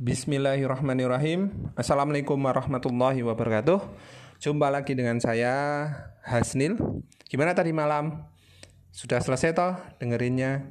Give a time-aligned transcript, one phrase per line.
[0.00, 3.84] Bismillahirrahmanirrahim Assalamualaikum warahmatullahi wabarakatuh
[4.40, 5.52] Jumpa lagi dengan saya
[6.24, 6.80] Hasnil
[7.28, 8.24] Gimana tadi malam?
[8.96, 10.64] Sudah selesai toh dengerinnya?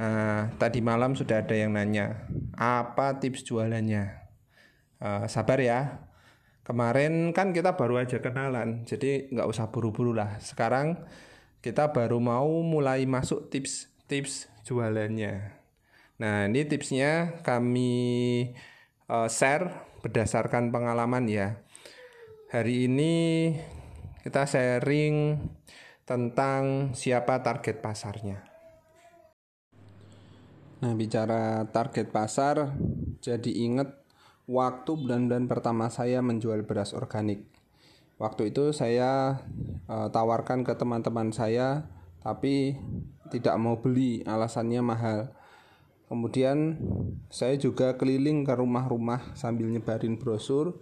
[0.00, 2.24] Nah, tadi malam sudah ada yang nanya
[2.56, 4.16] Apa tips jualannya?
[4.96, 6.08] Uh, sabar ya
[6.64, 10.96] Kemarin kan kita baru aja kenalan Jadi nggak usah buru-buru lah Sekarang
[11.60, 15.57] kita baru mau mulai masuk tips-tips jualannya
[16.18, 17.94] Nah, ini tipsnya kami
[19.06, 21.62] uh, share berdasarkan pengalaman ya.
[22.50, 23.14] Hari ini
[24.26, 25.38] kita sharing
[26.02, 28.42] tentang siapa target pasarnya.
[30.82, 32.74] Nah, bicara target pasar,
[33.22, 34.02] jadi ingat
[34.50, 37.46] waktu bulan-bulan pertama saya menjual beras organik.
[38.18, 39.38] Waktu itu saya
[39.86, 41.86] uh, tawarkan ke teman-teman saya,
[42.18, 42.74] tapi
[43.30, 45.38] tidak mau beli, alasannya mahal
[46.08, 46.80] Kemudian
[47.28, 50.80] saya juga keliling ke rumah-rumah sambil nyebarin brosur.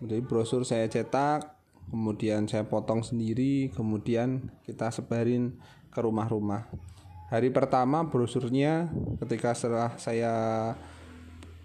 [0.00, 1.56] Jadi brosur saya cetak,
[1.92, 5.60] kemudian saya potong sendiri, kemudian kita sebarin
[5.92, 6.72] ke rumah-rumah.
[7.28, 8.88] Hari pertama brosurnya
[9.20, 10.32] ketika setelah saya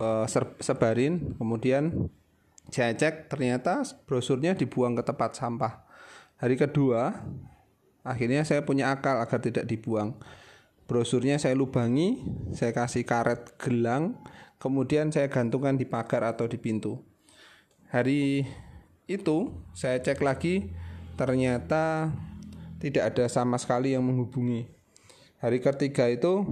[0.01, 0.25] uh,
[0.59, 2.11] sebarin, kemudian
[2.67, 5.87] saya cek ternyata brosurnya dibuang ke tempat sampah.
[6.41, 7.23] Hari kedua,
[8.01, 10.17] akhirnya saya punya akal agar tidak dibuang
[10.91, 12.19] brosurnya saya lubangi,
[12.51, 14.19] saya kasih karet gelang,
[14.59, 16.99] kemudian saya gantungkan di pagar atau di pintu.
[17.95, 18.43] Hari
[19.07, 20.75] itu saya cek lagi,
[21.15, 22.11] ternyata
[22.83, 24.67] tidak ada sama sekali yang menghubungi.
[25.39, 26.43] Hari ketiga itu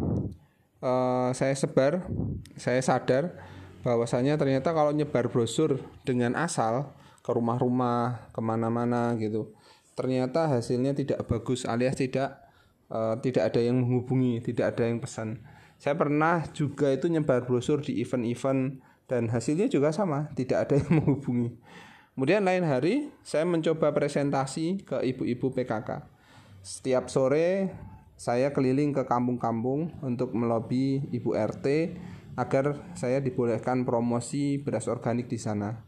[0.79, 2.07] uh, saya sebar,
[2.55, 3.43] saya sadar
[3.83, 6.95] bahwasanya ternyata kalau nyebar brosur dengan asal
[7.27, 9.51] ke rumah-rumah ke mana-mana gitu,
[9.99, 12.48] ternyata hasilnya tidak bagus alias tidak
[12.89, 15.41] uh, tidak ada yang menghubungi, tidak ada yang pesan.
[15.79, 20.91] Saya pernah juga itu nyebar brosur di event-event dan hasilnya juga sama, tidak ada yang
[21.01, 21.55] menghubungi.
[22.19, 26.03] Kemudian lain hari saya mencoba presentasi ke ibu-ibu PKK.
[26.59, 27.71] Setiap sore
[28.19, 31.95] saya keliling ke kampung-kampung untuk melobi ibu RT
[32.35, 35.79] agar saya dibolehkan promosi beras organik di sana.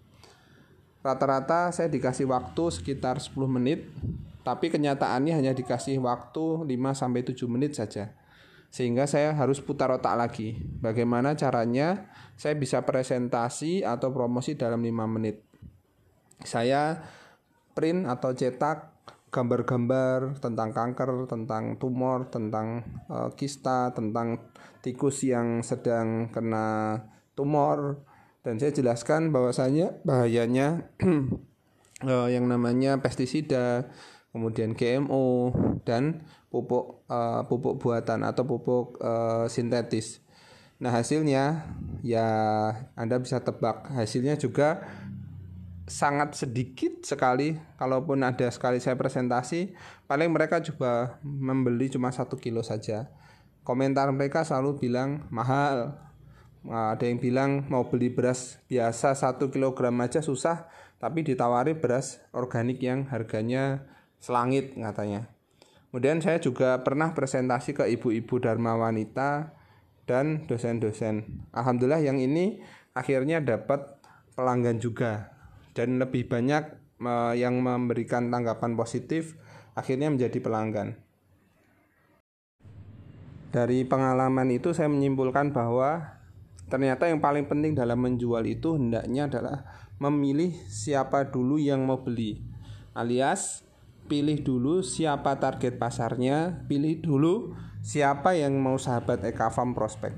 [1.03, 3.91] Rata-rata saya dikasih waktu sekitar 10 menit
[4.41, 8.13] tapi kenyataannya hanya dikasih waktu 5 sampai 7 menit saja.
[8.71, 10.55] Sehingga saya harus putar otak lagi.
[10.79, 12.09] Bagaimana caranya
[12.39, 15.43] saya bisa presentasi atau promosi dalam 5 menit.
[16.41, 16.97] Saya
[17.75, 18.91] print atau cetak
[19.31, 24.51] gambar-gambar tentang kanker, tentang tumor, tentang uh, kista, tentang
[24.83, 26.99] tikus yang sedang kena
[27.37, 28.03] tumor
[28.41, 30.89] dan saya jelaskan bahwasanya bahayanya
[32.05, 33.87] uh, yang namanya pestisida
[34.31, 35.51] kemudian GMO
[35.83, 40.23] dan pupuk uh, pupuk buatan atau pupuk uh, sintetis.
[40.81, 41.67] Nah, hasilnya
[42.01, 42.27] ya
[42.97, 43.93] Anda bisa tebak.
[43.93, 44.81] Hasilnya juga
[45.91, 49.75] sangat sedikit sekali kalaupun ada sekali saya presentasi
[50.07, 53.11] paling mereka coba membeli cuma satu kilo saja
[53.67, 55.99] komentar mereka selalu bilang mahal
[56.63, 60.71] ada yang bilang mau beli beras biasa satu kilogram aja susah
[61.01, 63.83] tapi ditawari beras organik yang harganya
[64.21, 65.27] selangit katanya.
[65.91, 69.51] Kemudian saya juga pernah presentasi ke ibu-ibu Dharma Wanita
[70.07, 71.43] dan dosen-dosen.
[71.51, 72.63] Alhamdulillah yang ini
[72.95, 73.99] akhirnya dapat
[74.37, 75.35] pelanggan juga
[75.75, 76.79] dan lebih banyak
[77.35, 79.35] yang memberikan tanggapan positif
[79.75, 80.95] akhirnya menjadi pelanggan.
[83.51, 86.21] Dari pengalaman itu saya menyimpulkan bahwa
[86.71, 89.67] ternyata yang paling penting dalam menjual itu hendaknya adalah
[89.99, 92.39] memilih siapa dulu yang mau beli.
[92.95, 93.67] Alias
[94.11, 100.11] pilih dulu siapa target pasarnya, pilih dulu siapa yang mau sahabat Ekafarm prospek.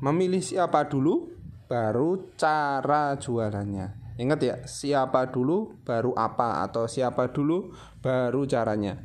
[0.00, 1.28] Memilih siapa dulu,
[1.68, 4.16] baru cara jualannya.
[4.16, 8.96] Ingat ya, siapa dulu, baru apa, atau siapa dulu, baru caranya.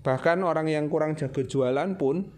[0.00, 2.32] Bahkan orang yang kurang jago jualan pun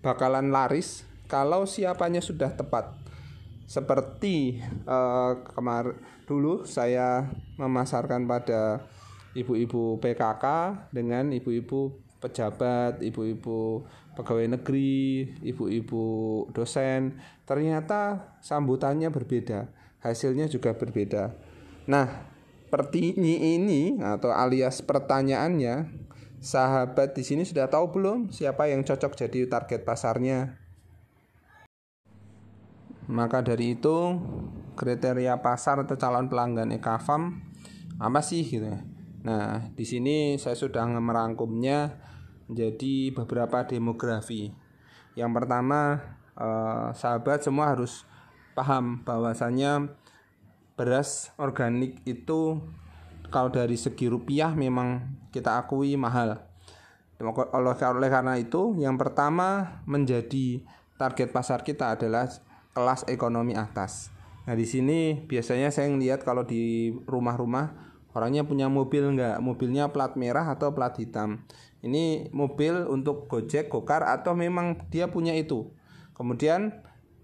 [0.00, 2.96] bakalan laris kalau siapanya sudah tepat.
[3.68, 7.28] Seperti uh, kemarin dulu saya
[7.60, 8.80] memasarkan pada
[9.34, 10.44] ibu-ibu PKK
[10.94, 13.84] dengan ibu-ibu pejabat, ibu-ibu
[14.16, 16.04] pegawai negeri, ibu-ibu
[16.56, 19.68] dosen, ternyata sambutannya berbeda,
[20.00, 21.36] hasilnya juga berbeda.
[21.84, 22.32] Nah,
[22.72, 25.90] pertinyi ini atau alias pertanyaannya,
[26.40, 30.56] sahabat di sini sudah tahu belum siapa yang cocok jadi target pasarnya?
[33.04, 34.16] Maka dari itu,
[34.80, 37.44] kriteria pasar atau calon pelanggan Ekafam
[38.00, 38.93] apa sih gitu ya?
[39.24, 41.96] Nah, di sini saya sudah merangkumnya
[42.48, 44.52] menjadi beberapa demografi.
[45.16, 45.80] Yang pertama,
[46.36, 48.04] eh, sahabat semua harus
[48.52, 49.88] paham bahwasanya
[50.76, 52.60] beras organik itu
[53.32, 56.44] kalau dari segi rupiah memang kita akui mahal.
[57.18, 60.60] Oleh karena itu, yang pertama menjadi
[61.00, 62.28] target pasar kita adalah
[62.74, 64.10] kelas ekonomi atas.
[64.44, 70.14] Nah di sini biasanya saya lihat kalau di rumah-rumah orangnya punya mobil enggak, mobilnya plat
[70.14, 71.42] merah atau plat hitam.
[71.84, 75.68] Ini mobil untuk Gojek, Gokar atau memang dia punya itu.
[76.16, 76.72] Kemudian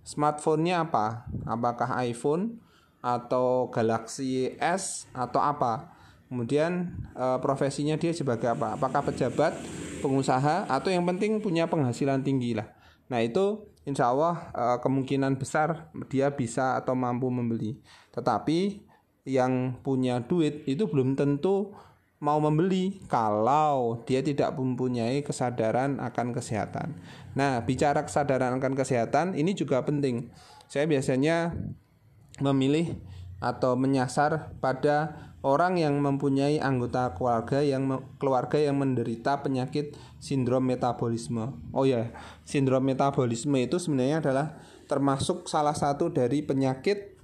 [0.04, 1.31] smartphone-nya apa?
[1.48, 2.60] Apakah iPhone
[3.00, 5.96] atau Galaxy S atau apa?
[6.28, 8.76] Kemudian e, profesinya dia sebagai apa?
[8.76, 9.56] Apakah pejabat,
[10.04, 12.69] pengusaha atau yang penting punya penghasilan tinggi lah.
[13.08, 17.81] Nah itu insya Allah e, kemungkinan besar dia bisa atau mampu membeli.
[18.12, 18.89] Tetapi
[19.28, 21.72] yang punya duit itu belum tentu
[22.20, 26.93] mau membeli kalau dia tidak mempunyai kesadaran akan kesehatan.
[27.32, 30.28] Nah, bicara kesadaran akan kesehatan ini juga penting.
[30.69, 31.56] Saya biasanya
[32.44, 33.00] memilih
[33.40, 37.88] atau menyasar pada orang yang mempunyai anggota keluarga yang
[38.20, 41.56] keluarga yang menderita penyakit sindrom metabolisme.
[41.73, 42.12] Oh ya,
[42.44, 47.16] sindrom metabolisme itu sebenarnya adalah termasuk salah satu dari penyakit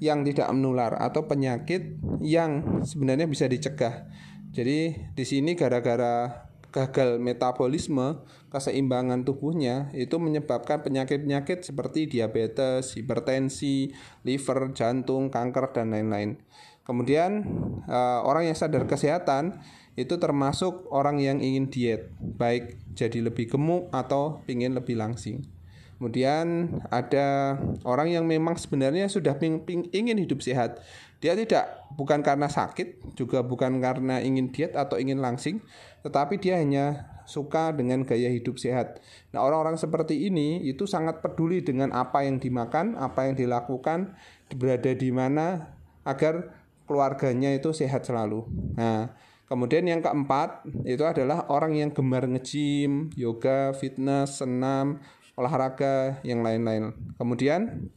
[0.00, 4.08] yang tidak menular atau penyakit yang sebenarnya bisa dicegah.
[4.50, 13.90] Jadi di sini gara-gara gagal metabolisme, keseimbangan tubuhnya itu menyebabkan penyakit-penyakit seperti diabetes, hipertensi,
[14.26, 16.38] liver, jantung, kanker dan lain-lain.
[16.86, 17.46] Kemudian
[17.86, 19.62] uh, orang yang sadar kesehatan
[19.94, 25.59] itu termasuk orang yang ingin diet, baik jadi lebih gemuk atau ingin lebih langsing.
[26.00, 30.80] Kemudian ada orang yang memang sebenarnya sudah ping, ping, ingin hidup sehat.
[31.20, 35.60] Dia tidak bukan karena sakit, juga bukan karena ingin diet atau ingin langsing,
[36.00, 39.04] tetapi dia hanya suka dengan gaya hidup sehat.
[39.36, 44.16] Nah, orang-orang seperti ini itu sangat peduli dengan apa yang dimakan, apa yang dilakukan,
[44.56, 45.76] berada di mana
[46.08, 46.56] agar
[46.88, 48.48] keluarganya itu sehat selalu.
[48.80, 49.12] Nah,
[49.52, 55.04] kemudian yang keempat itu adalah orang yang gemar nge-gym, yoga, fitness, senam,
[55.40, 56.92] olahraga, yang lain-lain.
[57.16, 57.88] Kemudian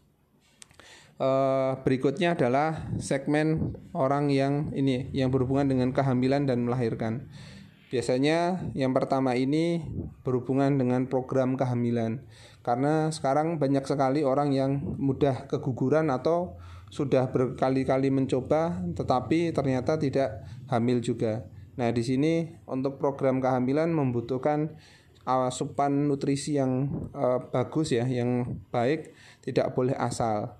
[1.19, 7.27] eh, berikutnya adalah segmen orang yang ini yang berhubungan dengan kehamilan dan melahirkan.
[7.93, 9.85] Biasanya yang pertama ini
[10.25, 12.25] berhubungan dengan program kehamilan.
[12.65, 16.57] Karena sekarang banyak sekali orang yang mudah keguguran atau
[16.89, 21.45] sudah berkali-kali mencoba tetapi ternyata tidak hamil juga.
[21.73, 24.77] Nah, di sini untuk program kehamilan membutuhkan
[25.23, 30.59] asupan nutrisi yang uh, bagus ya, yang baik, tidak boleh asal.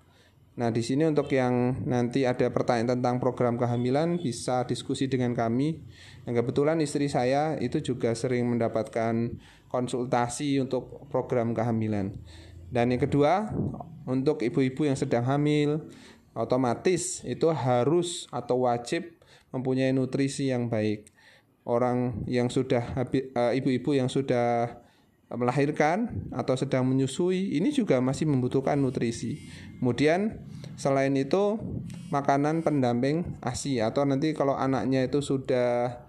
[0.54, 5.82] Nah, di sini untuk yang nanti ada pertanyaan tentang program kehamilan bisa diskusi dengan kami.
[6.30, 9.34] Yang kebetulan istri saya itu juga sering mendapatkan
[9.74, 12.14] konsultasi untuk program kehamilan.
[12.70, 13.50] Dan yang kedua,
[14.06, 15.90] untuk ibu-ibu yang sedang hamil,
[16.38, 19.10] otomatis itu harus atau wajib
[19.54, 21.13] mempunyai nutrisi yang baik.
[21.64, 24.84] Orang yang sudah eh, ibu-ibu yang sudah
[25.34, 29.42] melahirkan atau sedang menyusui ini juga masih membutuhkan nutrisi.
[29.82, 30.46] Kemudian
[30.78, 31.58] selain itu
[32.14, 36.06] makanan pendamping ASI atau nanti kalau anaknya itu sudah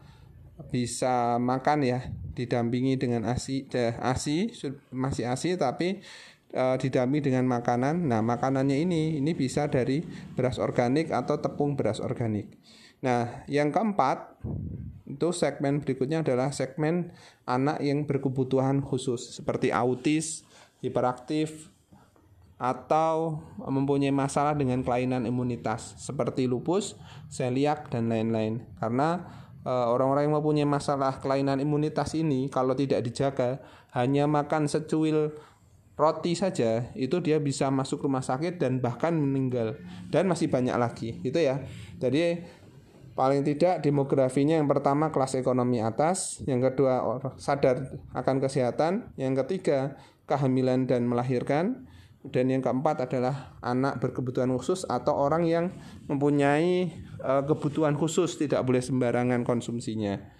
[0.68, 2.00] bisa makan ya
[2.36, 3.66] didampingi dengan ASI
[3.98, 4.54] ASI
[4.94, 6.04] masih ASI tapi
[6.52, 8.04] e, didampingi dengan makanan.
[8.04, 10.04] Nah, makanannya ini ini bisa dari
[10.36, 12.52] beras organik atau tepung beras organik.
[13.00, 14.38] Nah, yang keempat
[15.14, 17.14] itu segmen berikutnya adalah segmen
[17.46, 20.42] anak yang berkebutuhan khusus seperti autis,
[20.82, 21.70] hiperaktif,
[22.58, 26.98] atau mempunyai masalah dengan kelainan imunitas seperti lupus,
[27.30, 28.62] seliak dan lain-lain.
[28.78, 29.22] Karena
[29.62, 33.58] e, orang-orang yang mempunyai masalah kelainan imunitas ini kalau tidak dijaga
[33.94, 35.34] hanya makan secuil
[35.94, 39.78] roti saja itu dia bisa masuk rumah sakit dan bahkan meninggal
[40.10, 41.62] dan masih banyak lagi itu ya
[42.02, 42.42] jadi
[43.14, 49.94] paling tidak demografinya yang pertama kelas ekonomi atas yang kedua sadar akan kesehatan yang ketiga
[50.26, 51.86] kehamilan dan melahirkan
[52.24, 55.70] dan yang keempat adalah anak berkebutuhan khusus atau orang yang
[56.08, 56.90] mempunyai
[57.20, 60.34] uh, kebutuhan khusus tidak boleh sembarangan konsumsinya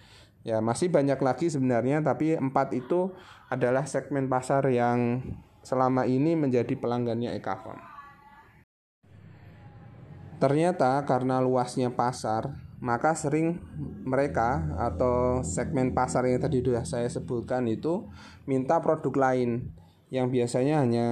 [0.44, 3.16] Ya, masih banyak lagi sebenarnya, tapi empat itu
[3.48, 5.24] adalah segmen pasar yang
[5.64, 7.80] selama ini menjadi pelanggannya Ekafon.
[10.36, 13.64] Ternyata karena luasnya pasar, maka sering
[14.04, 18.04] mereka atau segmen pasar yang tadi sudah saya sebutkan itu
[18.44, 19.72] minta produk lain
[20.12, 21.08] yang biasanya hanya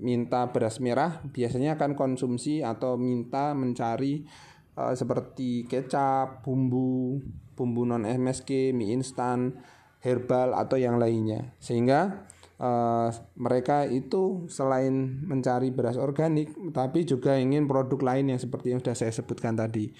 [0.00, 4.26] minta beras merah, biasanya akan konsumsi atau minta mencari
[4.74, 7.22] uh, seperti kecap, bumbu,
[7.54, 9.60] bumbu non MSG, mie instan,
[10.02, 11.54] herbal atau yang lainnya.
[11.62, 12.26] Sehingga
[12.60, 13.08] uh,
[13.40, 18.96] mereka itu selain mencari beras organik tapi juga ingin produk lain yang seperti yang sudah
[18.96, 19.90] saya sebutkan tadi.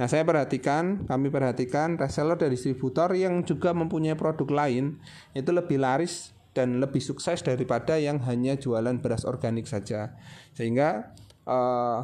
[0.00, 4.98] Nah, saya perhatikan, kami perhatikan reseller dan distributor yang juga mempunyai produk lain
[5.36, 10.16] itu lebih laris dan lebih sukses daripada yang hanya jualan beras organik saja.
[10.56, 11.12] Sehingga
[11.44, 12.00] uh,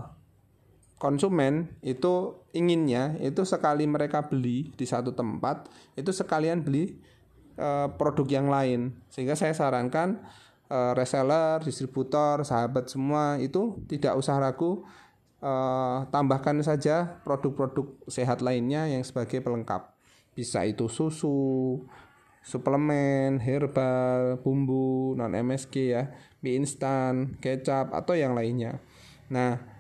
[1.00, 5.66] konsumen itu inginnya itu sekali mereka beli di satu tempat
[5.98, 6.94] itu sekalian beli
[7.58, 10.20] uh, produk yang lain sehingga saya sarankan
[10.72, 14.84] uh, reseller, distributor, sahabat semua itu tidak usah ragu
[15.42, 19.92] uh, tambahkan saja produk-produk sehat lainnya yang sebagai pelengkap
[20.32, 21.84] bisa itu susu,
[22.40, 26.08] suplemen, herbal, bumbu, non MSG ya,
[26.40, 28.80] mie instan, kecap atau yang lainnya.
[29.28, 29.71] Nah,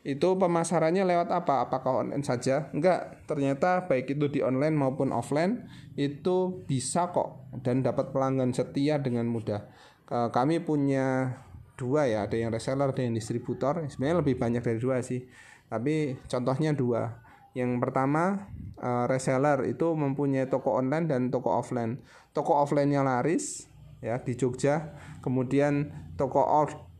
[0.00, 1.68] itu pemasarannya lewat apa?
[1.68, 2.72] Apakah online saja?
[2.72, 8.96] Enggak, ternyata baik itu di online maupun offline itu bisa kok dan dapat pelanggan setia
[8.96, 9.68] dengan mudah.
[10.08, 11.36] Kami punya
[11.76, 13.84] dua ya, ada yang reseller, ada yang distributor.
[13.92, 15.28] Sebenarnya lebih banyak dari dua sih.
[15.68, 17.20] Tapi contohnya dua.
[17.52, 18.48] Yang pertama
[18.80, 22.00] eh, reseller itu mempunyai toko online dan toko offline.
[22.32, 23.68] Toko offline-nya laris
[24.00, 26.40] ya di Jogja, kemudian toko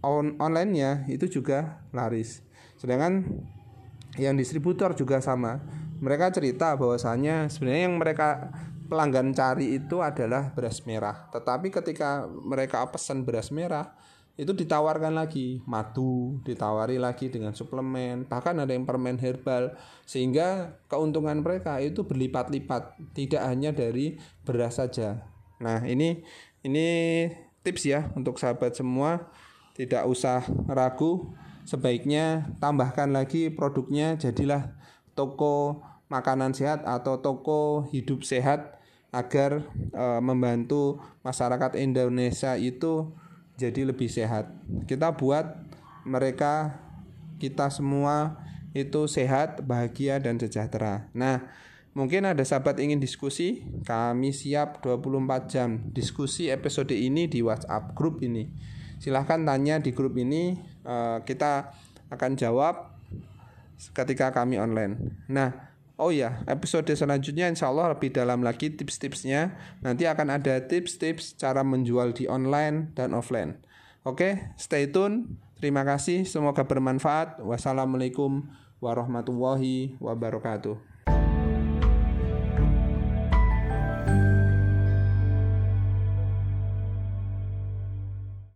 [0.04, 2.49] on online-nya itu juga laris
[2.80, 3.28] Sedangkan
[4.16, 5.60] yang distributor juga sama.
[6.00, 8.48] Mereka cerita bahwasanya sebenarnya yang mereka
[8.88, 11.28] pelanggan cari itu adalah beras merah.
[11.28, 13.92] Tetapi ketika mereka pesan beras merah,
[14.40, 19.76] itu ditawarkan lagi madu, ditawari lagi dengan suplemen, bahkan ada yang permen herbal,
[20.08, 25.28] sehingga keuntungan mereka itu berlipat-lipat, tidak hanya dari beras saja.
[25.60, 26.24] Nah, ini
[26.64, 26.88] ini
[27.60, 29.28] tips ya untuk sahabat semua,
[29.76, 30.40] tidak usah
[30.72, 31.36] ragu
[31.70, 34.74] sebaiknya tambahkan lagi produknya jadilah
[35.14, 38.82] toko makanan sehat atau toko hidup sehat
[39.14, 39.62] agar
[39.94, 43.14] e, membantu masyarakat Indonesia itu
[43.54, 44.50] jadi lebih sehat.
[44.90, 45.46] Kita buat
[46.02, 46.74] mereka
[47.38, 48.42] kita semua
[48.74, 51.06] itu sehat, bahagia dan sejahtera.
[51.14, 51.46] Nah,
[51.94, 58.18] mungkin ada sahabat ingin diskusi, kami siap 24 jam diskusi episode ini di WhatsApp grup
[58.26, 58.50] ini
[59.00, 61.74] silahkan tanya di grup ini uh, kita
[62.10, 62.94] akan jawab
[63.96, 65.14] ketika kami online.
[65.30, 69.56] Nah oh ya episode selanjutnya insya Allah lebih dalam lagi tips-tipsnya.
[69.80, 73.56] Nanti akan ada tips-tips cara menjual di online dan offline.
[74.04, 75.40] Oke stay tune.
[75.60, 76.24] Terima kasih.
[76.24, 77.44] Semoga bermanfaat.
[77.44, 78.48] Wassalamualaikum
[78.80, 80.89] warahmatullahi wabarakatuh